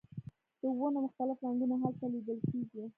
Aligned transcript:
د 0.61 0.63
ونو 0.79 0.99
مختلف 1.05 1.37
رنګونه 1.45 1.75
هلته 1.83 2.05
لیدل 2.13 2.39
کیږي 2.49 2.83